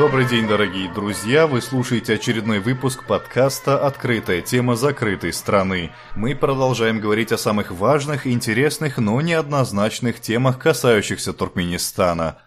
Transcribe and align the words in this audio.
Добрый 0.00 0.24
день, 0.24 0.48
дорогие 0.48 0.90
друзья! 0.90 1.46
Вы 1.46 1.60
слушаете 1.60 2.14
очередной 2.14 2.58
выпуск 2.58 3.04
подкаста 3.04 3.86
«Открытая 3.86 4.40
тема 4.40 4.74
закрытой 4.74 5.30
страны». 5.30 5.90
Мы 6.16 6.34
продолжаем 6.34 7.00
говорить 7.00 7.32
о 7.32 7.36
самых 7.36 7.70
важных, 7.70 8.26
интересных, 8.26 8.96
но 8.96 9.20
неоднозначных 9.20 10.18
темах, 10.18 10.58
касающихся 10.58 11.34
Туркменистана. 11.34 12.38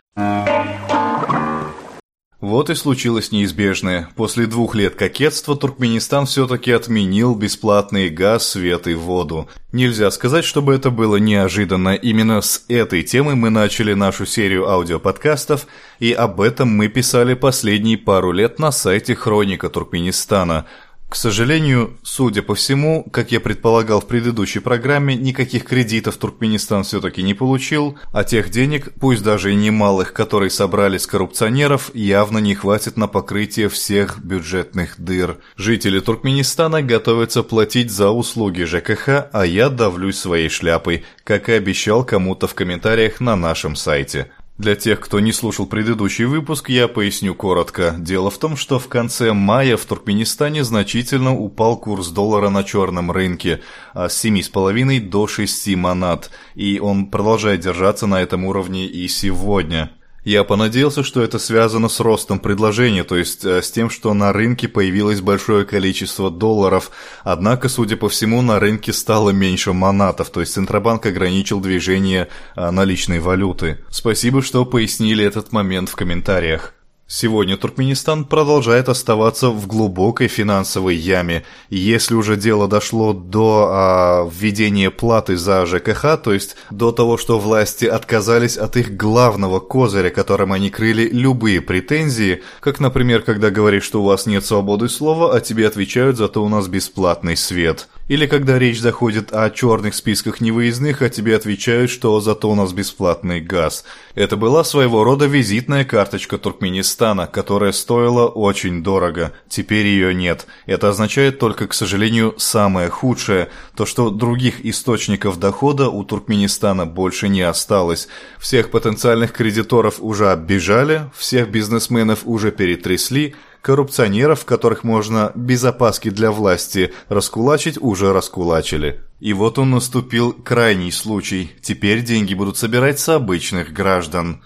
Вот 2.44 2.70
и 2.70 2.75
случилось 2.75 3.32
неизбежное. 3.32 4.09
После 4.18 4.48
двух 4.48 4.76
лет 4.76 4.96
кокетства 4.96 5.55
Туркменистан 5.55 6.26
все-таки 6.26 6.73
отменил 6.73 7.36
бесплатный 7.36 8.09
газ, 8.09 8.46
свет 8.50 8.86
и 8.86 8.96
воду. 8.96 9.48
Нельзя 9.71 10.12
сказать, 10.12 10.44
чтобы 10.44 10.76
это 10.76 10.91
было 10.91 11.16
неожиданно. 11.16 11.95
Именно 11.95 12.41
с 12.41 12.66
этой 12.68 13.04
темы 13.04 13.38
мы 13.38 13.49
начали 13.49 13.94
нашу 13.94 14.26
серию 14.26 14.68
аудиоподкастов, 14.70 15.68
и 15.99 16.12
об 16.12 16.41
этом 16.41 16.68
мы 16.68 16.90
писали 16.90 17.34
последние 17.34 17.98
пару 17.98 18.34
лет 18.34 18.60
на 18.60 18.73
сайте 18.73 19.16
Хроника 19.16 19.70
Туркменистана– 19.70 20.66
к 21.13 21.16
сожалению, 21.16 21.95
судя 22.02 22.41
по 22.41 22.55
всему, 22.55 23.03
как 23.12 23.31
я 23.31 23.40
предполагал 23.40 24.02
в 24.02 24.08
предыдущей 24.08 24.58
программе, 24.58 25.13
никаких 25.13 25.63
кредитов 25.63 26.17
Туркменистан 26.17 26.84
все-таки 26.84 27.21
не 27.21 27.35
получил, 27.35 27.99
а 28.12 28.23
тех 28.23 28.49
денег, 28.49 28.91
пусть 28.99 29.21
даже 29.21 29.52
и 29.52 29.55
немалых, 29.55 30.12
которые 30.12 30.49
собрали 30.49 30.98
с 30.98 31.05
коррупционеров, 31.05 31.91
явно 31.94 32.40
не 32.40 32.55
хватит 32.55 32.98
на 32.98 33.07
покрытие 33.07 33.70
всех 33.70 34.26
бюджетных 34.26 34.99
дыр. 34.99 35.38
Жители 35.55 35.99
Туркменистана 35.99 36.81
готовятся 36.81 37.43
платить 37.43 37.91
за 37.91 38.09
услуги 38.09 38.63
ЖКХ, 38.63 39.30
а 39.32 39.43
я 39.45 39.70
давлюсь 39.70 40.18
своей 40.18 40.49
шляпой, 40.49 41.05
как 41.23 41.48
и 41.48 41.52
обещал 41.52 42.04
кому-то 42.04 42.48
в 42.48 42.55
комментариях 42.55 43.20
на 43.20 43.35
нашем 43.35 43.76
сайте. 43.76 44.32
Для 44.59 44.76
тех, 44.76 44.99
кто 44.99 45.20
не 45.20 45.34
слушал 45.34 45.65
предыдущий 45.65 46.26
выпуск, 46.26 46.70
я 46.70 46.87
поясню 46.87 47.34
коротко. 47.34 47.96
Дело 47.98 48.29
в 48.29 48.37
том, 48.37 48.55
что 48.55 48.77
в 48.77 48.87
конце 48.87 49.34
мая 49.34 49.77
в 49.77 49.85
Туркменистане 49.85 50.63
значительно 50.63 51.35
упал 51.35 51.76
курс 51.76 52.10
доллара 52.10 52.49
на 52.49 52.63
черном 52.63 53.12
рынке, 53.12 53.62
а 53.93 54.10
с 54.10 54.23
7,5 54.23 55.10
до 55.10 55.26
6 55.26 55.76
манат, 55.76 56.29
и 56.54 56.79
он 56.79 57.07
продолжает 57.07 57.62
держаться 57.62 58.05
на 58.05 58.21
этом 58.21 58.45
уровне 58.45 58.85
и 58.85 59.07
сегодня. 59.07 59.91
Я 60.24 60.46
понадеялся, 60.46 61.04
что 61.04 61.21
это 61.21 61.38
связано 61.38 61.90
с 61.90 61.99
ростом 61.99 62.40
предложения, 62.40 63.04
то 63.04 63.18
есть 63.18 63.43
э, 63.43 63.62
с 63.62 63.70
тем, 63.71 63.90
что 63.90 64.13
на 64.13 64.31
рынке 64.31 64.69
появилось 64.69 65.19
большое 65.19 65.66
количество 65.66 66.31
долларов, 66.31 66.91
однако, 67.24 67.68
судя 67.68 67.97
по 67.97 68.07
всему, 68.07 68.41
на 68.41 68.57
рынке 68.57 68.94
стало 68.94 69.31
меньше 69.31 69.74
манатов, 69.74 70.29
то 70.29 70.40
есть 70.40 70.53
Центробанк 70.53 71.06
ограничил 71.06 71.59
движение 71.59 72.29
э, 72.56 72.72
наличной 72.72 73.19
валюты. 73.19 73.79
Спасибо, 73.90 74.41
что 74.41 74.66
пояснили 74.66 75.25
этот 75.25 75.51
момент 75.51 75.90
в 75.90 75.96
комментариях. 75.97 76.74
Сегодня 77.06 77.57
Туркменистан 77.57 78.23
продолжает 78.23 78.88
оставаться 78.88 79.50
в 79.50 79.68
глубокой 79.68 80.29
финансовой 80.29 80.96
яме. 80.96 81.44
И 81.69 81.78
если 81.78 82.16
уже 82.16 82.38
дело 82.38 82.69
дошло 82.69 83.13
до 83.13 83.69
а, 83.69 84.29
введения 84.34 84.90
платы 84.90 85.35
за 85.35 85.66
ЖКХ, 85.66 86.18
то 86.23 86.34
есть 86.34 86.56
до 86.72 86.94
того, 86.94 87.18
что 87.18 87.40
власти 87.40 87.85
отказались 87.85 88.57
от 88.57 88.78
их 88.78 88.95
главного 88.95 89.59
козыря, 89.59 90.09
которым 90.12 90.53
они 90.53 90.69
крыли 90.69 91.09
любые 91.09 91.62
претензии, 91.62 92.41
как, 92.62 92.79
например, 92.79 93.22
когда 93.22 93.50
говоришь, 93.50 93.84
что 93.84 94.01
у 94.01 94.06
вас 94.06 94.25
нет 94.25 94.45
свободы 94.45 94.88
слова, 94.88 95.35
а 95.35 95.41
тебе 95.41 95.67
отвечают, 95.67 96.17
зато 96.17 96.41
у 96.44 96.47
нас 96.47 96.67
бесплатный 96.67 97.35
свет. 97.35 97.90
Или 98.09 98.25
когда 98.25 98.59
речь 98.59 98.81
заходит 98.81 99.31
о 99.31 99.50
черных 99.50 99.96
списках 99.96 100.41
невыездных, 100.41 101.01
а 101.01 101.09
тебе 101.09 101.38
отвечают, 101.38 101.90
что 101.90 102.19
зато 102.19 102.50
у 102.50 102.56
нас 102.56 102.73
бесплатный 102.73 103.40
газ. 103.40 103.85
Это 104.13 104.35
была 104.35 104.66
своего 104.66 105.06
рода 105.06 105.25
визитная 105.25 105.85
карточка 105.85 106.38
Туркменистана, 106.38 107.28
которая 107.28 107.72
стоила 107.72 108.28
очень 108.28 108.83
дорого. 108.83 109.31
Теперь 109.47 109.88
ее 109.88 110.13
нет. 110.13 110.47
Это 110.66 110.89
означает 110.89 111.39
только, 111.39 111.67
к 111.67 111.73
сожалению, 111.73 112.35
самое 112.38 112.89
худшее, 112.89 113.50
то 113.73 113.85
что 113.85 114.09
других 114.09 114.66
источников 114.66 115.39
дохода 115.39 115.88
у 115.88 116.03
Туркменистана 116.03 116.85
больше 116.85 117.29
не 117.29 117.41
осталось. 117.41 118.09
Всех 118.38 118.69
потенциальных 118.69 119.31
кредиторов 119.31 119.95
уже 119.99 120.29
оббежали, 120.29 121.09
всех 121.16 121.49
бизнесменов 121.49 122.22
уже 122.25 122.51
перетрясли, 122.51 123.35
Коррупционеров, 123.63 124.44
которых 124.44 124.84
можно 124.84 125.31
без 125.35 125.63
опаски 125.63 126.09
для 126.09 126.31
власти 126.31 126.94
раскулачить, 127.07 127.78
уже 127.79 128.12
раскулачили. 128.12 129.00
И 129.22 129.31
вот 129.31 129.57
он 129.57 129.72
наступил 129.72 130.34
крайний 130.34 130.91
случай. 130.91 131.50
Теперь 131.62 132.03
деньги 132.03 132.34
будут 132.34 132.57
собирать 132.57 133.00
с 133.00 133.07
обычных 133.07 133.72
граждан 133.72 134.44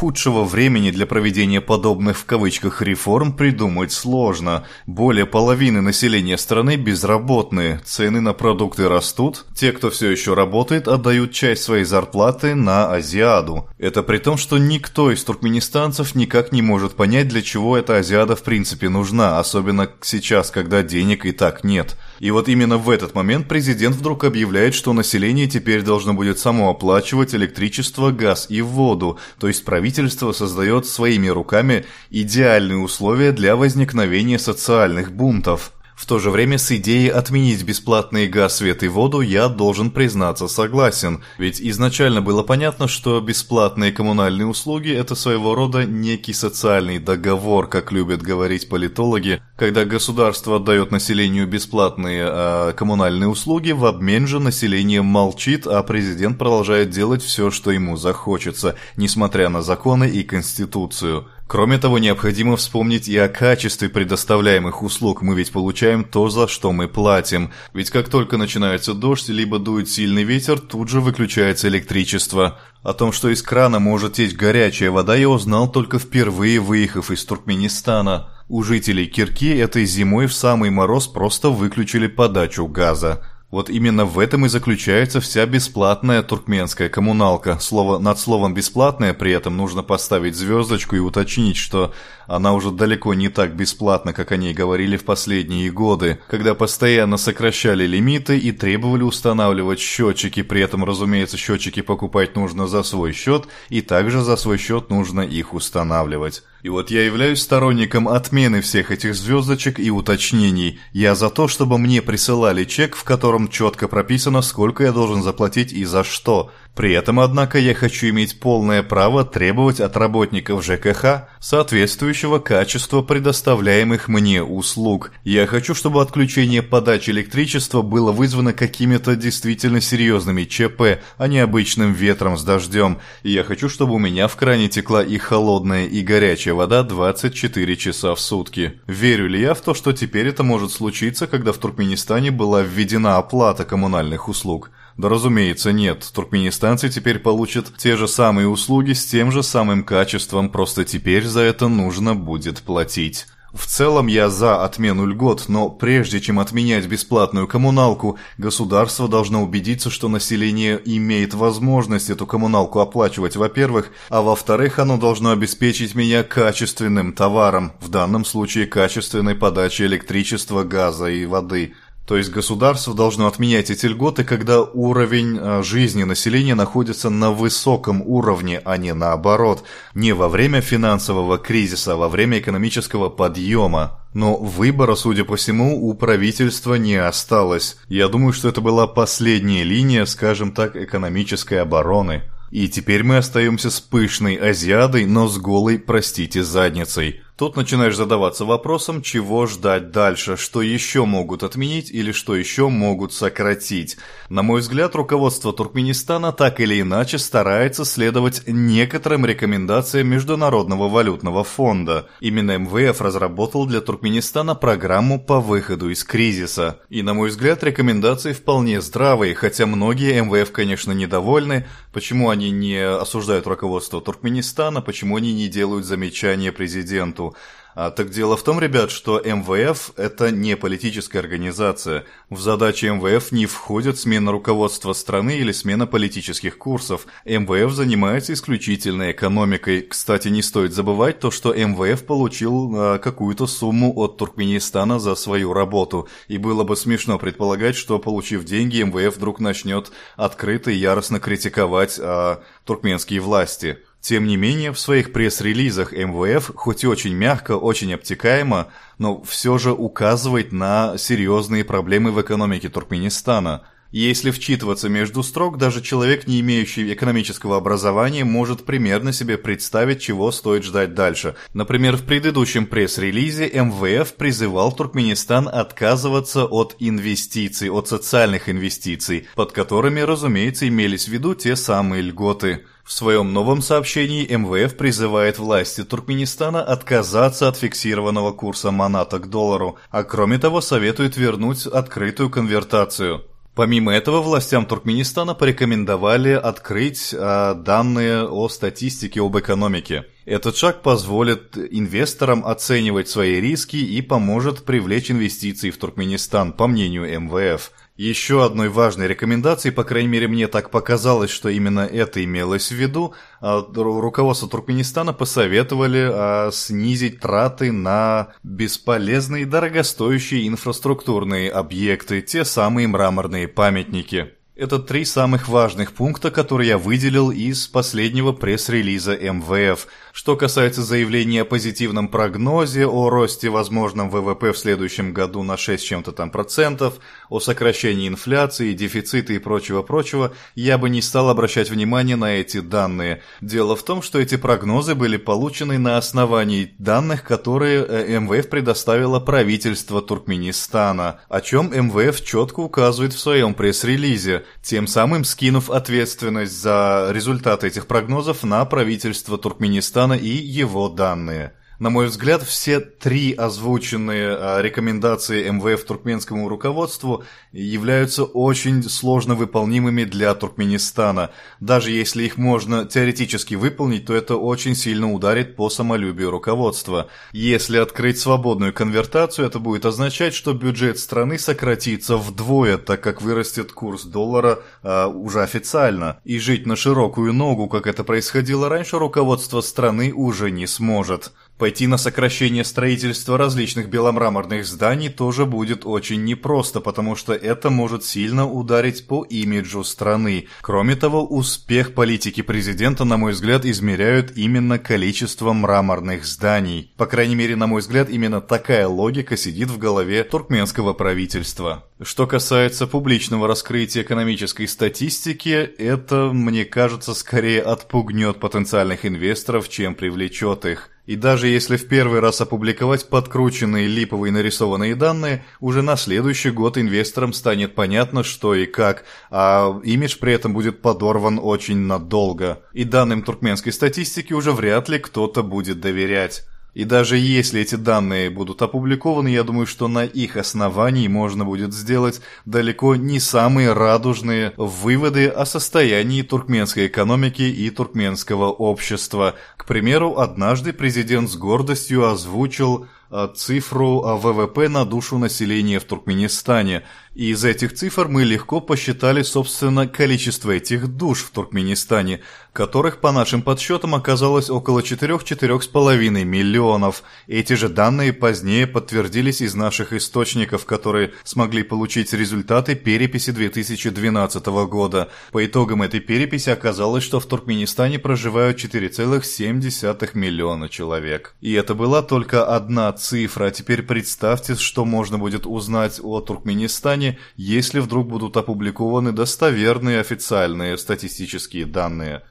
худшего 0.00 0.44
времени 0.44 0.90
для 0.90 1.04
проведения 1.04 1.60
подобных 1.60 2.16
в 2.16 2.24
кавычках 2.24 2.80
реформ 2.80 3.34
придумать 3.34 3.92
сложно. 3.92 4.64
Более 4.86 5.26
половины 5.26 5.82
населения 5.82 6.38
страны 6.38 6.76
безработные, 6.76 7.82
цены 7.84 8.22
на 8.22 8.32
продукты 8.32 8.88
растут, 8.88 9.44
те, 9.54 9.72
кто 9.72 9.90
все 9.90 10.10
еще 10.10 10.32
работает, 10.32 10.88
отдают 10.88 11.32
часть 11.32 11.64
своей 11.64 11.84
зарплаты 11.84 12.54
на 12.54 12.90
Азиаду. 12.90 13.68
Это 13.76 14.02
при 14.02 14.16
том, 14.16 14.38
что 14.38 14.56
никто 14.56 15.12
из 15.12 15.22
туркменистанцев 15.22 16.14
никак 16.14 16.50
не 16.50 16.62
может 16.62 16.94
понять, 16.94 17.28
для 17.28 17.42
чего 17.42 17.76
эта 17.76 17.98
Азиада 17.98 18.36
в 18.36 18.42
принципе 18.42 18.88
нужна, 18.88 19.38
особенно 19.38 19.90
сейчас, 20.00 20.50
когда 20.50 20.82
денег 20.82 21.26
и 21.26 21.32
так 21.32 21.62
нет. 21.62 21.98
И 22.20 22.30
вот 22.30 22.48
именно 22.48 22.76
в 22.76 22.90
этот 22.90 23.14
момент 23.14 23.48
президент 23.48 23.96
вдруг 23.96 24.24
объявляет, 24.24 24.74
что 24.74 24.92
население 24.92 25.48
теперь 25.48 25.80
должно 25.80 26.12
будет 26.12 26.38
само 26.38 26.68
оплачивать 26.68 27.34
электричество, 27.34 28.10
газ 28.10 28.46
и 28.50 28.60
воду, 28.60 29.18
то 29.38 29.48
есть 29.48 29.64
правительство 29.64 30.32
создает 30.32 30.84
своими 30.84 31.28
руками 31.28 31.86
идеальные 32.10 32.78
условия 32.78 33.32
для 33.32 33.56
возникновения 33.56 34.38
социальных 34.38 35.12
бунтов. 35.12 35.72
В 36.00 36.06
то 36.06 36.18
же 36.18 36.30
время 36.30 36.56
с 36.56 36.72
идеей 36.72 37.10
отменить 37.10 37.62
бесплатный 37.62 38.26
газ, 38.26 38.56
свет 38.56 38.82
и 38.82 38.88
воду 38.88 39.20
я 39.20 39.48
должен 39.48 39.90
признаться 39.90 40.48
согласен, 40.48 41.22
ведь 41.36 41.60
изначально 41.60 42.22
было 42.22 42.42
понятно, 42.42 42.88
что 42.88 43.20
бесплатные 43.20 43.92
коммунальные 43.92 44.46
услуги– 44.46 44.90
это 44.96 45.14
своего 45.14 45.54
рода 45.54 45.84
некий 45.84 46.32
социальный 46.32 46.98
договор, 46.98 47.68
как 47.68 47.92
любят 47.92 48.22
говорить 48.22 48.70
политологи, 48.70 49.42
когда 49.56 49.84
государство 49.84 50.56
отдает 50.56 50.90
населению 50.90 51.46
бесплатные 51.46 52.24
э, 52.26 52.72
коммунальные 52.72 53.28
услуги, 53.28 53.72
в 53.72 53.84
обмен 53.84 54.26
же 54.26 54.40
население 54.40 55.02
молчит, 55.02 55.66
а 55.66 55.82
президент 55.82 56.38
продолжает 56.38 56.88
делать 56.88 57.22
все, 57.22 57.50
что 57.50 57.72
ему 57.72 57.98
захочется, 57.98 58.74
несмотря 58.96 59.50
на 59.50 59.60
законы 59.60 60.08
и 60.08 60.22
конституцию. 60.22 61.28
Кроме 61.50 61.78
того, 61.78 61.98
необходимо 61.98 62.56
вспомнить 62.56 63.08
и 63.08 63.18
о 63.18 63.28
качестве 63.28 63.88
предоставляемых 63.88 64.84
услуг. 64.84 65.20
Мы 65.20 65.34
ведь 65.34 65.50
получаем 65.50 66.04
то, 66.04 66.30
за 66.30 66.46
что 66.46 66.70
мы 66.70 66.86
платим. 66.86 67.50
Ведь 67.74 67.90
как 67.90 68.08
только 68.08 68.36
начинается 68.36 68.94
дождь, 68.94 69.28
либо 69.28 69.58
дует 69.58 69.90
сильный 69.90 70.22
ветер, 70.22 70.60
тут 70.60 70.88
же 70.88 71.00
выключается 71.00 71.66
электричество. 71.66 72.60
О 72.84 72.92
том, 72.92 73.10
что 73.10 73.30
из 73.30 73.42
крана 73.42 73.80
может 73.80 74.12
течь 74.12 74.36
горячая 74.36 74.92
вода, 74.92 75.16
я 75.16 75.28
узнал 75.28 75.68
только 75.68 75.98
впервые, 75.98 76.60
выехав 76.60 77.10
из 77.10 77.24
Туркменистана. 77.24 78.30
У 78.48 78.62
жителей 78.62 79.08
Кирки 79.08 79.48
этой 79.48 79.86
зимой 79.86 80.26
в 80.26 80.34
самый 80.34 80.70
мороз 80.70 81.08
просто 81.08 81.48
выключили 81.48 82.06
подачу 82.06 82.68
газа. 82.68 83.26
Вот 83.50 83.68
именно 83.68 84.04
в 84.04 84.20
этом 84.20 84.46
и 84.46 84.48
заключается 84.48 85.20
вся 85.20 85.44
бесплатная 85.44 86.22
туркменская 86.22 86.88
коммуналка. 86.88 87.58
Слово, 87.58 87.98
над 87.98 88.16
словом 88.20 88.54
«бесплатная» 88.54 89.12
при 89.12 89.32
этом 89.32 89.56
нужно 89.56 89.82
поставить 89.82 90.36
звездочку 90.36 90.94
и 90.94 91.00
уточнить, 91.00 91.56
что 91.56 91.92
она 92.28 92.52
уже 92.52 92.70
далеко 92.70 93.12
не 93.14 93.28
так 93.28 93.56
бесплатна, 93.56 94.12
как 94.12 94.30
о 94.30 94.36
ней 94.36 94.54
говорили 94.54 94.96
в 94.96 95.04
последние 95.04 95.72
годы, 95.72 96.20
когда 96.28 96.54
постоянно 96.54 97.16
сокращали 97.16 97.86
лимиты 97.86 98.38
и 98.38 98.52
требовали 98.52 99.02
устанавливать 99.02 99.80
счетчики. 99.80 100.42
При 100.42 100.60
этом, 100.60 100.84
разумеется, 100.84 101.36
счетчики 101.36 101.82
покупать 101.82 102.36
нужно 102.36 102.68
за 102.68 102.84
свой 102.84 103.12
счет, 103.12 103.48
и 103.68 103.80
также 103.80 104.22
за 104.22 104.36
свой 104.36 104.58
счет 104.58 104.90
нужно 104.90 105.22
их 105.22 105.54
устанавливать. 105.54 106.44
И 106.62 106.68
вот 106.68 106.90
я 106.90 107.04
являюсь 107.04 107.40
сторонником 107.40 108.08
отмены 108.08 108.60
всех 108.60 108.90
этих 108.90 109.14
звездочек 109.14 109.80
и 109.80 109.90
уточнений. 109.90 110.78
Я 110.92 111.14
за 111.14 111.30
то, 111.30 111.48
чтобы 111.48 111.78
мне 111.78 112.02
присылали 112.02 112.64
чек, 112.64 112.96
в 112.96 113.04
котором 113.04 113.48
четко 113.48 113.88
прописано, 113.88 114.42
сколько 114.42 114.84
я 114.84 114.92
должен 114.92 115.22
заплатить 115.22 115.72
и 115.72 115.84
за 115.84 116.04
что. 116.04 116.52
При 116.74 116.92
этом, 116.92 117.20
однако, 117.20 117.58
я 117.58 117.74
хочу 117.74 118.08
иметь 118.08 118.38
полное 118.38 118.82
право 118.82 119.24
требовать 119.24 119.80
от 119.80 119.96
работников 119.96 120.64
ЖКХ 120.64 121.28
соответствующего 121.40 122.38
качества 122.38 123.02
предоставляемых 123.02 124.08
мне 124.08 124.42
услуг. 124.42 125.12
Я 125.24 125.46
хочу, 125.46 125.74
чтобы 125.74 126.00
отключение 126.00 126.62
подачи 126.62 127.10
электричества 127.10 127.82
было 127.82 128.12
вызвано 128.12 128.52
какими-то 128.52 129.16
действительно 129.16 129.80
серьезными 129.80 130.44
ЧП, 130.44 131.02
а 131.18 131.26
не 131.26 131.40
обычным 131.40 131.92
ветром 131.92 132.38
с 132.38 132.44
дождем. 132.44 132.98
И 133.24 133.32
я 133.32 133.42
хочу, 133.42 133.68
чтобы 133.68 133.94
у 133.94 133.98
меня 133.98 134.28
в 134.28 134.36
кране 134.36 134.68
текла 134.68 135.02
и 135.02 135.18
холодная, 135.18 135.86
и 135.86 136.00
горячая 136.02 136.54
вода 136.54 136.82
24 136.84 137.76
часа 137.76 138.14
в 138.14 138.20
сутки. 138.20 138.80
Верю 138.86 139.28
ли 139.28 139.40
я 139.40 139.54
в 139.54 139.60
то, 139.60 139.74
что 139.74 139.92
теперь 139.92 140.28
это 140.28 140.44
может 140.44 140.70
случиться, 140.70 141.26
когда 141.26 141.52
в 141.52 141.58
Туркменистане 141.58 142.30
была 142.30 142.62
введена 142.62 143.16
оплата 143.16 143.64
коммунальных 143.64 144.28
услуг? 144.28 144.70
Да 145.00 145.08
разумеется, 145.08 145.72
нет. 145.72 146.06
Туркменистанцы 146.14 146.90
теперь 146.90 147.20
получат 147.20 147.72
те 147.78 147.96
же 147.96 148.06
самые 148.06 148.48
услуги 148.48 148.92
с 148.92 149.06
тем 149.06 149.32
же 149.32 149.42
самым 149.42 149.82
качеством, 149.82 150.50
просто 150.50 150.84
теперь 150.84 151.24
за 151.24 151.40
это 151.40 151.68
нужно 151.68 152.14
будет 152.14 152.60
платить. 152.60 153.26
В 153.54 153.64
целом 153.64 154.08
я 154.08 154.28
за 154.28 154.62
отмену 154.62 155.06
льгот, 155.06 155.46
но 155.48 155.70
прежде 155.70 156.20
чем 156.20 156.38
отменять 156.38 156.86
бесплатную 156.86 157.48
коммуналку, 157.48 158.18
государство 158.36 159.08
должно 159.08 159.42
убедиться, 159.42 159.88
что 159.88 160.08
население 160.08 160.78
имеет 160.84 161.32
возможность 161.32 162.10
эту 162.10 162.26
коммуналку 162.26 162.80
оплачивать, 162.80 163.36
во-первых, 163.36 163.92
а 164.10 164.20
во-вторых, 164.20 164.78
оно 164.78 164.98
должно 164.98 165.30
обеспечить 165.30 165.94
меня 165.94 166.24
качественным 166.24 167.14
товаром, 167.14 167.72
в 167.80 167.88
данном 167.88 168.26
случае 168.26 168.66
качественной 168.66 169.34
подачей 169.34 169.86
электричества, 169.86 170.62
газа 170.62 171.06
и 171.06 171.24
воды– 171.24 171.72
то 172.10 172.16
есть 172.16 172.32
государство 172.32 172.92
должно 172.92 173.28
отменять 173.28 173.70
эти 173.70 173.86
льготы, 173.86 174.24
когда 174.24 174.62
уровень 174.62 175.38
э, 175.38 175.62
жизни 175.62 176.02
населения 176.02 176.56
находится 176.56 177.08
на 177.08 177.30
высоком 177.30 178.02
уровне, 178.04 178.60
а 178.64 178.78
не 178.78 178.92
наоборот. 178.92 179.62
Не 179.94 180.12
во 180.12 180.28
время 180.28 180.60
финансового 180.60 181.38
кризиса, 181.38 181.92
а 181.92 181.96
во 181.96 182.08
время 182.08 182.40
экономического 182.40 183.10
подъема. 183.10 184.00
Но 184.12 184.36
выбора, 184.36 184.96
судя 184.96 185.24
по 185.24 185.36
всему, 185.36 185.88
у 185.88 185.94
правительства 185.94 186.74
не 186.74 186.96
осталось. 186.96 187.76
Я 187.86 188.08
думаю, 188.08 188.32
что 188.32 188.48
это 188.48 188.60
была 188.60 188.88
последняя 188.88 189.62
линия, 189.62 190.04
скажем 190.04 190.50
так, 190.50 190.74
экономической 190.74 191.62
обороны. 191.62 192.24
И 192.50 192.66
теперь 192.68 193.04
мы 193.04 193.18
остаемся 193.18 193.70
с 193.70 193.80
пышной 193.80 194.34
азиадой, 194.34 195.06
но 195.06 195.28
с 195.28 195.38
голой, 195.38 195.78
простите, 195.78 196.42
задницей. 196.42 197.22
Тут 197.40 197.56
начинаешь 197.56 197.96
задаваться 197.96 198.44
вопросом, 198.44 199.00
чего 199.00 199.46
ждать 199.46 199.92
дальше, 199.92 200.36
что 200.36 200.60
еще 200.60 201.06
могут 201.06 201.42
отменить 201.42 201.90
или 201.90 202.12
что 202.12 202.36
еще 202.36 202.68
могут 202.68 203.14
сократить. 203.14 203.96
На 204.28 204.42
мой 204.42 204.60
взгляд, 204.60 204.94
руководство 204.94 205.50
Туркменистана 205.54 206.32
так 206.32 206.60
или 206.60 206.82
иначе 206.82 207.16
старается 207.16 207.86
следовать 207.86 208.42
некоторым 208.46 209.24
рекомендациям 209.24 210.08
Международного 210.08 210.90
валютного 210.90 211.42
фонда. 211.42 212.10
Именно 212.20 212.58
МВФ 212.58 213.00
разработал 213.00 213.64
для 213.64 213.80
Туркменистана 213.80 214.54
программу 214.54 215.18
по 215.18 215.40
выходу 215.40 215.88
из 215.88 216.04
кризиса. 216.04 216.80
И 216.90 217.00
на 217.00 217.14
мой 217.14 217.30
взгляд, 217.30 217.64
рекомендации 217.64 218.34
вполне 218.34 218.82
здравые, 218.82 219.34
хотя 219.34 219.64
многие 219.64 220.20
МВФ, 220.20 220.52
конечно, 220.52 220.92
недовольны, 220.92 221.66
почему 221.94 222.28
они 222.28 222.50
не 222.50 222.86
осуждают 222.86 223.46
руководство 223.46 224.02
Туркменистана, 224.02 224.82
почему 224.82 225.16
они 225.16 225.32
не 225.32 225.48
делают 225.48 225.86
замечания 225.86 226.52
президенту. 226.52 227.29
А, 227.74 227.90
так 227.90 228.10
дело 228.10 228.36
в 228.36 228.42
том, 228.42 228.58
ребят, 228.58 228.90
что 228.90 229.20
МВФ– 229.24 229.92
это 229.96 230.30
не 230.30 230.56
политическая 230.56 231.20
организация. 231.20 232.04
В 232.28 232.40
задачи 232.40 232.86
МВФ 232.86 233.32
не 233.32 233.46
входит 233.46 233.98
смена 233.98 234.32
руководства 234.32 234.92
страны 234.92 235.38
или 235.38 235.52
смена 235.52 235.86
политических 235.86 236.58
курсов. 236.58 237.06
МВФ 237.24 237.72
занимается 237.72 238.32
исключительно 238.32 239.12
экономикой. 239.12 239.82
Кстати, 239.82 240.28
не 240.28 240.42
стоит 240.42 240.72
забывать 240.72 241.20
то, 241.20 241.30
что 241.30 241.54
МВФ 241.54 242.04
получил 242.04 242.72
а, 242.74 242.98
какую-то 242.98 243.46
сумму 243.46 243.92
от 243.96 244.16
Туркменистана 244.16 244.98
за 244.98 245.14
свою 245.14 245.52
работу. 245.52 246.08
И 246.26 246.38
было 246.38 246.64
бы 246.64 246.76
смешно 246.76 247.18
предполагать, 247.18 247.76
что, 247.76 247.98
получив 247.98 248.44
деньги, 248.44 248.82
МВФ 248.82 249.16
вдруг 249.16 249.38
начнет 249.38 249.92
открыто 250.16 250.70
и 250.70 250.76
яростно 250.76 251.20
критиковать 251.20 251.98
а, 252.00 252.42
туркменские 252.64 253.20
власти. 253.20 253.78
Тем 254.00 254.26
не 254.26 254.36
менее, 254.36 254.72
в 254.72 254.78
своих 254.78 255.12
пресс-релизах 255.12 255.92
МВФ, 255.92 256.52
хоть 256.54 256.84
и 256.84 256.86
очень 256.86 257.14
мягко, 257.14 257.56
очень 257.56 257.92
обтекаемо, 257.92 258.68
но 258.98 259.22
все 259.22 259.58
же 259.58 259.72
указывает 259.72 260.52
на 260.52 260.96
серьезные 260.96 261.64
проблемы 261.64 262.10
в 262.10 262.20
экономике 262.20 262.70
Туркменистана. 262.70 263.62
Если 263.92 264.30
вчитываться 264.30 264.88
между 264.88 265.24
строк, 265.24 265.58
даже 265.58 265.82
человек, 265.82 266.28
не 266.28 266.40
имеющий 266.40 266.94
экономического 266.94 267.56
образования, 267.56 268.24
может 268.24 268.64
примерно 268.64 269.12
себе 269.12 269.36
представить, 269.36 270.00
чего 270.00 270.30
стоит 270.30 270.62
ждать 270.62 270.94
дальше. 270.94 271.34
Например, 271.54 271.96
в 271.96 272.04
предыдущем 272.04 272.66
пресс-релизе 272.66 273.50
МВФ 273.52 274.14
призывал 274.14 274.70
Туркменистан 274.70 275.48
отказываться 275.48 276.44
от 276.44 276.76
инвестиций, 276.78 277.68
от 277.68 277.88
социальных 277.88 278.48
инвестиций, 278.48 279.26
под 279.34 279.50
которыми, 279.50 280.00
разумеется, 280.00 280.68
имелись 280.68 281.06
в 281.06 281.12
виду 281.12 281.34
те 281.34 281.56
самые 281.56 282.02
льготы. 282.02 282.64
В 282.90 282.92
своем 282.92 283.32
новом 283.32 283.62
сообщении 283.62 284.26
МВФ 284.26 284.76
призывает 284.76 285.38
власти 285.38 285.84
Туркменистана 285.84 286.60
отказаться 286.60 287.46
от 287.46 287.56
фиксированного 287.56 288.32
курса 288.32 288.72
маната 288.72 289.20
к 289.20 289.30
доллару, 289.30 289.78
а 289.92 290.02
кроме 290.02 290.38
того 290.38 290.60
советует 290.60 291.16
вернуть 291.16 291.66
открытую 291.66 292.30
конвертацию. 292.30 293.24
Помимо 293.54 293.94
этого, 293.94 294.20
властям 294.20 294.66
Туркменистана 294.66 295.34
порекомендовали 295.34 296.30
открыть 296.30 297.14
э, 297.14 297.54
данные 297.54 298.24
о 298.26 298.48
статистике 298.48 299.20
об 299.20 299.38
экономике. 299.38 300.06
Этот 300.24 300.56
шаг 300.56 300.82
позволит 300.82 301.56
инвесторам 301.56 302.44
оценивать 302.44 303.08
свои 303.08 303.40
риски 303.40 303.76
и 303.76 304.02
поможет 304.02 304.64
привлечь 304.64 305.12
инвестиции 305.12 305.70
в 305.70 305.78
Туркменистан, 305.78 306.52
по 306.54 306.66
мнению 306.66 307.20
МВФ. 307.20 307.70
Еще 308.00 308.42
одной 308.42 308.70
важной 308.70 309.08
рекомендацией, 309.08 309.74
по 309.74 309.84
крайней 309.84 310.08
мере 310.08 310.26
мне 310.26 310.48
так 310.48 310.70
показалось, 310.70 311.28
что 311.28 311.50
именно 311.50 311.80
это 311.80 312.24
имелось 312.24 312.72
в 312.72 312.74
виду, 312.74 313.12
а, 313.42 313.60
руководство 313.74 314.48
Туркменистана 314.48 315.12
посоветовали 315.12 316.08
а, 316.10 316.50
снизить 316.50 317.20
траты 317.20 317.72
на 317.72 318.28
бесполезные 318.42 319.44
дорогостоящие 319.44 320.48
инфраструктурные 320.48 321.50
объекты, 321.50 322.22
те 322.22 322.46
самые 322.46 322.88
мраморные 322.88 323.48
памятники. 323.48 324.32
Это 324.60 324.78
три 324.78 325.06
самых 325.06 325.48
важных 325.48 325.94
пункта, 325.94 326.30
которые 326.30 326.68
я 326.68 326.76
выделил 326.76 327.30
из 327.30 327.66
последнего 327.66 328.32
пресс-релиза 328.32 329.16
МВФ. 329.16 329.86
Что 330.12 330.36
касается 330.36 330.82
заявления 330.82 331.42
о 331.42 331.44
позитивном 331.46 332.08
прогнозе, 332.08 332.86
о 332.86 333.08
росте 333.08 333.48
возможном 333.48 334.10
ВВП 334.10 334.52
в 334.52 334.58
следующем 334.58 335.14
году 335.14 335.42
на 335.42 335.56
6 335.56 335.82
чем-то 335.82 336.12
там 336.12 336.30
процентов, 336.30 336.98
о 337.30 337.40
сокращении 337.40 338.06
инфляции, 338.06 338.74
дефицита 338.74 339.32
и 339.32 339.38
прочего-прочего, 339.38 340.34
я 340.54 340.76
бы 340.76 340.90
не 340.90 341.00
стал 341.00 341.30
обращать 341.30 341.70
внимание 341.70 342.16
на 342.16 342.34
эти 342.34 342.60
данные. 342.60 343.22
Дело 343.40 343.76
в 343.76 343.82
том, 343.82 344.02
что 344.02 344.18
эти 344.18 344.36
прогнозы 344.36 344.94
были 344.94 345.16
получены 345.16 345.78
на 345.78 345.96
основании 345.96 346.74
данных, 346.76 347.24
которые 347.24 347.82
э, 347.88 348.18
МВФ 348.18 348.50
предоставило 348.50 349.20
правительство 349.20 350.02
Туркменистана, 350.02 351.20
о 351.30 351.40
чем 351.40 351.70
МВФ 351.72 352.22
четко 352.22 352.60
указывает 352.60 353.14
в 353.14 353.18
своем 353.18 353.54
пресс-релизе 353.54 354.44
тем 354.62 354.86
самым 354.86 355.24
скинув 355.24 355.70
ответственность 355.70 356.52
за 356.52 357.08
результаты 357.10 357.66
этих 357.68 357.86
прогнозов 357.86 358.42
на 358.42 358.64
правительство 358.64 359.38
Туркменистана 359.38 360.14
и 360.14 360.28
его 360.28 360.88
данные. 360.88 361.54
На 361.80 361.88
мой 361.88 362.08
взгляд, 362.08 362.42
все 362.42 362.78
три 362.78 363.32
озвученные 363.32 364.36
а, 364.36 364.60
рекомендации 364.60 365.48
МВФ 365.48 365.82
туркменскому 365.82 366.46
руководству 366.46 367.24
являются 367.52 368.24
очень 368.24 368.82
сложно 368.82 369.34
выполнимыми 369.34 370.04
для 370.04 370.34
Туркменистана. 370.34 371.30
Даже 371.58 371.90
если 371.90 372.24
их 372.24 372.36
можно 372.36 372.84
теоретически 372.84 373.54
выполнить, 373.54 374.04
то 374.04 374.14
это 374.14 374.36
очень 374.36 374.74
сильно 374.74 375.10
ударит 375.10 375.56
по 375.56 375.70
самолюбию 375.70 376.30
руководства. 376.30 377.08
Если 377.32 377.78
открыть 377.78 378.18
свободную 378.18 378.74
конвертацию, 378.74 379.46
это 379.46 379.58
будет 379.58 379.86
означать, 379.86 380.34
что 380.34 380.52
бюджет 380.52 380.98
страны 380.98 381.38
сократится 381.38 382.18
вдвое, 382.18 382.76
так 382.76 383.00
как 383.00 383.22
вырастет 383.22 383.72
курс 383.72 384.04
доллара 384.04 384.58
а, 384.82 385.06
уже 385.08 385.40
официально. 385.42 386.20
И 386.24 386.38
жить 386.40 386.66
на 386.66 386.76
широкую 386.76 387.32
ногу, 387.32 387.70
как 387.70 387.86
это 387.86 388.04
происходило 388.04 388.68
раньше, 388.68 388.98
руководство 388.98 389.62
страны 389.62 390.12
уже 390.12 390.50
не 390.50 390.66
сможет. 390.66 391.32
Пойти 391.60 391.86
на 391.86 391.98
сокращение 391.98 392.64
строительства 392.64 393.36
различных 393.36 393.90
беломраморных 393.90 394.64
зданий 394.64 395.10
тоже 395.10 395.44
будет 395.44 395.84
очень 395.84 396.24
непросто, 396.24 396.80
потому 396.80 397.16
что 397.16 397.34
это 397.34 397.68
может 397.68 398.02
сильно 398.02 398.50
ударить 398.50 399.06
по 399.06 399.24
имиджу 399.24 399.84
страны. 399.84 400.48
Кроме 400.62 400.96
того, 400.96 401.22
успех 401.22 401.92
политики 401.92 402.40
президента, 402.40 403.04
на 403.04 403.18
мой 403.18 403.32
взгляд, 403.32 403.66
измеряют 403.66 404.32
именно 404.38 404.78
количеством 404.78 405.56
мраморных 405.56 406.24
зданий. 406.24 406.94
По 406.96 407.04
крайней 407.04 407.34
мере, 407.34 407.56
на 407.56 407.66
мой 407.66 407.82
взгляд, 407.82 408.08
именно 408.08 408.40
такая 408.40 408.88
логика 408.88 409.36
сидит 409.36 409.68
в 409.68 409.76
голове 409.76 410.24
туркменского 410.24 410.94
правительства. 410.94 411.84
Что 412.02 412.26
касается 412.26 412.86
публичного 412.86 413.46
раскрытия 413.46 414.02
экономической 414.02 414.66
статистики, 414.66 415.70
это, 415.76 416.30
мне 416.32 416.64
кажется, 416.64 417.12
скорее 417.12 417.60
отпугнет 417.60 418.40
потенциальных 418.40 419.04
инвесторов, 419.04 419.68
чем 419.68 419.94
привлечет 419.94 420.64
их. 420.64 420.88
И 421.10 421.16
даже 421.16 421.48
если 421.48 421.76
в 421.76 421.88
первый 421.88 422.20
раз 422.20 422.40
опубликовать 422.40 423.08
подкрученные 423.08 423.88
липовые 423.88 424.30
нарисованные 424.30 424.94
данные, 424.94 425.44
уже 425.58 425.82
на 425.82 425.96
следующий 425.96 426.50
год 426.50 426.78
инвесторам 426.78 427.32
станет 427.32 427.74
понятно, 427.74 428.22
что 428.22 428.54
и 428.54 428.64
как, 428.64 429.02
а 429.28 429.80
имидж 429.82 430.18
при 430.20 430.34
этом 430.34 430.54
будет 430.54 430.82
подорван 430.82 431.40
очень 431.42 431.78
надолго. 431.78 432.62
И 432.72 432.84
данным 432.84 433.22
туркменской 433.22 433.72
статистики 433.72 434.32
уже 434.32 434.52
вряд 434.52 434.88
ли 434.88 435.00
кто-то 435.00 435.42
будет 435.42 435.80
доверять. 435.80 436.46
И 436.74 436.84
даже 436.84 437.16
если 437.16 437.60
эти 437.60 437.74
данные 437.74 438.30
будут 438.30 438.62
опубликованы, 438.62 439.28
я 439.28 439.42
думаю, 439.42 439.66
что 439.66 439.88
на 439.88 440.04
их 440.04 440.36
основании 440.36 441.08
можно 441.08 441.44
будет 441.44 441.74
сделать 441.74 442.20
далеко 442.44 442.94
не 442.94 443.18
самые 443.18 443.72
радужные 443.72 444.52
выводы 444.56 445.26
о 445.28 445.44
состоянии 445.46 446.22
туркменской 446.22 446.86
экономики 446.86 447.42
и 447.42 447.70
туркменского 447.70 448.50
общества. 448.50 449.34
К 449.56 449.64
примеру, 449.66 450.18
однажды 450.18 450.72
президент 450.72 451.30
с 451.30 451.36
гордостью 451.36 452.08
озвучил 452.08 452.86
цифру 453.34 454.02
э, 454.04 454.16
ВВП 454.16 454.68
на 454.68 454.84
душу 454.84 455.18
населения 455.18 455.78
в 455.78 455.84
Туркменистане– 455.84 456.82
и 457.14 457.30
из 457.32 457.44
этих 457.44 457.74
цифр 457.74 458.06
мы 458.06 458.22
легко 458.22 458.60
посчитали, 458.60 459.22
собственно, 459.22 459.88
количество 459.88 460.52
этих 460.52 460.86
душ 460.86 461.24
в 461.24 461.30
Туркменистане, 461.30 462.20
которых, 462.52 463.00
по 463.00 463.10
нашим 463.10 463.42
подсчетам, 463.42 463.96
оказалось 463.96 464.48
около 464.48 464.80
4-4,5 464.80 466.24
миллионов. 466.24 467.02
Эти 467.26 467.54
же 467.54 467.68
данные 467.68 468.12
позднее 468.12 468.68
подтвердились 468.68 469.40
из 469.40 469.54
наших 469.56 469.92
источников, 469.92 470.66
которые 470.66 471.12
смогли 471.24 471.64
получить 471.64 472.12
результаты 472.12 472.76
переписи 472.76 473.32
2012 473.32 474.46
года. 474.68 475.10
По 475.32 475.44
итогам 475.44 475.82
этой 475.82 475.98
переписи 475.98 476.50
оказалось, 476.50 477.02
что 477.02 477.18
в 477.18 477.26
Туркменистане 477.26 477.98
проживают 477.98 478.58
4,7 478.58 480.10
миллиона 480.14 480.68
человек. 480.68 481.34
И 481.40 481.52
это 481.54 481.74
была 481.74 482.02
только 482.02 482.46
одна 482.46 482.92
цифра, 483.00 483.46
а 483.46 483.50
теперь 483.50 483.82
представьте, 483.82 484.54
что 484.54 484.84
можно 484.84 485.18
будет 485.18 485.46
узнать 485.46 486.00
о 486.02 486.20
Туркменистане 486.20 487.18
если 487.36 487.80
вдруг 487.80 488.08
будут 488.08 488.36
опубликованы 488.36 489.12
достоверные 489.12 490.00
официальные 490.00 490.78
статистические 490.78 491.66
данные. 491.66 492.22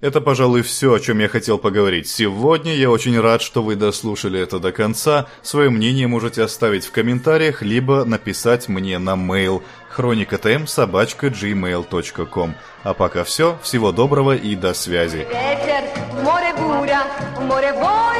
Это, 0.00 0.20
пожалуй, 0.20 0.60
все, 0.62 0.92
о 0.92 1.00
чем 1.00 1.18
я 1.20 1.28
хотел 1.28 1.56
поговорить 1.56 2.08
сегодня. 2.08 2.74
Я 2.74 2.90
очень 2.90 3.18
рад, 3.18 3.40
что 3.40 3.62
вы 3.62 3.74
дослушали 3.74 4.38
это 4.38 4.58
до 4.58 4.70
конца. 4.70 5.28
Свое 5.42 5.70
мнение 5.70 6.06
можете 6.06 6.42
оставить 6.42 6.84
в 6.84 6.90
комментариях, 6.90 7.62
либо 7.62 8.04
написать 8.04 8.68
мне 8.68 8.98
на 8.98 9.14
mail 9.14 9.62
хроникатм 9.88 10.66
собачка 10.66 11.28
gmail.com. 11.28 12.54
А 12.82 12.94
пока 12.94 13.24
все, 13.24 13.58
всего 13.62 13.92
доброго 13.92 14.36
и 14.36 14.54
до 14.56 14.74
связи. 14.74 15.26
Ветер, 15.26 15.84
море 16.22 16.52
буря, 16.58 17.04
море 17.40 17.72
воют 17.72 18.13